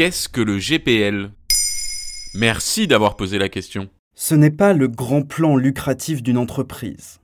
[0.00, 1.30] Qu'est-ce que le GPL
[2.32, 3.90] Merci d'avoir posé la question.
[4.14, 7.20] Ce n'est pas le grand plan lucratif d'une entreprise.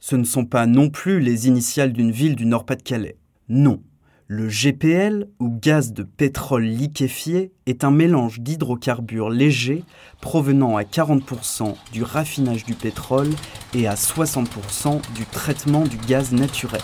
[0.00, 3.16] Ce ne sont pas non plus les initiales d'une ville du Nord-Pas-de-Calais.
[3.48, 3.80] Non.
[4.26, 9.84] Le GPL, ou gaz de pétrole liquéfié, est un mélange d'hydrocarbures légers
[10.20, 13.30] provenant à 40% du raffinage du pétrole
[13.72, 16.82] et à 60% du traitement du gaz naturel.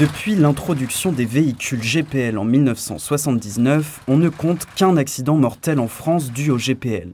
[0.00, 6.32] Depuis l'introduction des véhicules GPL en 1979, on ne compte qu'un accident mortel en France
[6.32, 7.12] dû au GPL.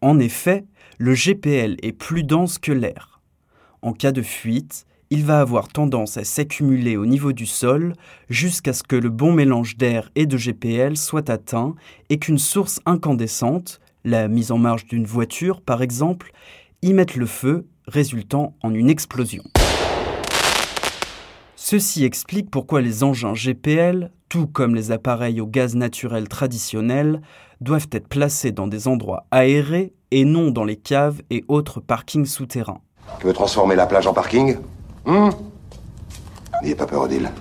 [0.00, 0.64] En effet,
[0.96, 3.20] le GPL est plus dense que l'air.
[3.82, 7.92] En cas de fuite, il va avoir tendance à s'accumuler au niveau du sol
[8.30, 11.74] jusqu'à ce que le bon mélange d'air et de GPL soit atteint
[12.08, 16.32] et qu'une source incandescente, la mise en marche d'une voiture par exemple,
[16.80, 19.42] y mette le feu, résultant en une explosion.
[21.68, 27.20] Ceci explique pourquoi les engins GPL, tout comme les appareils au gaz naturel traditionnels,
[27.60, 32.24] doivent être placés dans des endroits aérés et non dans les caves et autres parkings
[32.24, 32.82] souterrains.
[33.18, 34.58] Tu veux transformer la plage en parking?
[35.06, 35.30] Hum
[36.62, 37.32] N'ayez pas peur, Odile.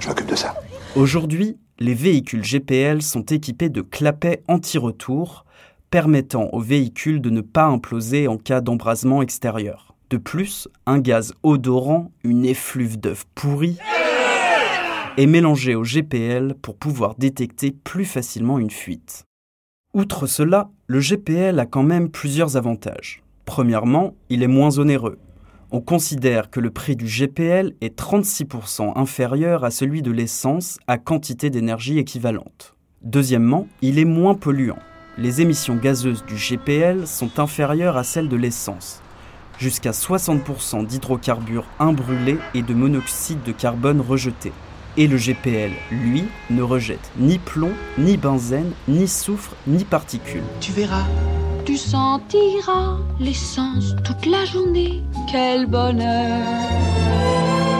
[0.00, 0.60] Je m'occupe de ça.
[0.96, 5.44] Aujourd'hui, les véhicules GPL sont équipés de clapets anti-retour,
[5.88, 9.91] permettant aux véhicules de ne pas imploser en cas d'embrasement extérieur.
[10.12, 13.78] De plus, un gaz odorant, une effluve d'œufs pourris,
[15.16, 19.24] est mélangé au GPL pour pouvoir détecter plus facilement une fuite.
[19.94, 23.22] Outre cela, le GPL a quand même plusieurs avantages.
[23.46, 25.18] Premièrement, il est moins onéreux.
[25.70, 30.98] On considère que le prix du GPL est 36% inférieur à celui de l'essence à
[30.98, 32.74] quantité d'énergie équivalente.
[33.00, 34.78] Deuxièmement, il est moins polluant.
[35.16, 39.01] Les émissions gazeuses du GPL sont inférieures à celles de l'essence,
[39.62, 44.52] jusqu'à 60% d'hydrocarbures imbrûlés et de monoxyde de carbone rejeté.
[44.96, 50.42] Et le GPL, lui, ne rejette ni plomb, ni benzène, ni soufre, ni particules.
[50.60, 51.06] Tu verras,
[51.64, 55.00] tu sentiras l'essence toute la journée.
[55.30, 56.42] Quel bonheur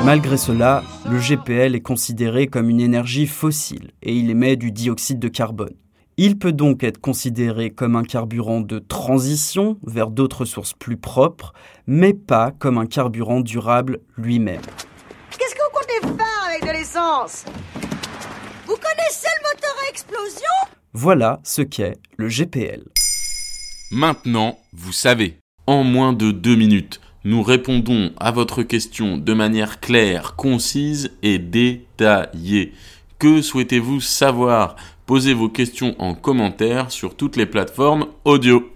[0.05, 5.19] Malgré cela, le GPL est considéré comme une énergie fossile et il émet du dioxyde
[5.19, 5.75] de carbone.
[6.19, 11.55] Il peut donc être considéré comme un carburant de transition vers d'autres sources plus propres,
[11.87, 14.61] mais pas comme un carburant durable lui-même.
[15.39, 17.47] Qu'est-ce que vous comptez faire avec de l'essence?
[18.67, 20.53] Vous connaissez le moteur à explosion?
[20.93, 22.85] Voilà ce qu'est le GPL.
[23.91, 25.39] Maintenant, vous savez.
[25.67, 31.39] En moins de deux minutes, nous répondons à votre question de manière claire, concise et
[31.39, 32.75] détaillée.
[33.19, 34.77] Que souhaitez-vous savoir?
[35.07, 38.73] Posez vos questions en commentaire sur toutes les plateformes audio.